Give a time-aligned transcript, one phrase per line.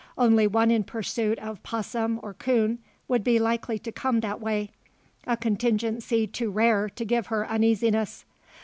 [0.17, 4.71] Only one in pursuit of 'possum, or 'coon, would be likely to come that way;
[5.27, 8.25] a contingency too rare to give her uneasiness.